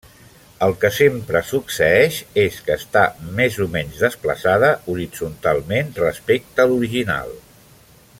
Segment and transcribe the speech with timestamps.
[0.67, 3.03] El que sempre succeeix és que està
[3.41, 7.31] més o menys desplaçada horitzontalment respecte a l'original.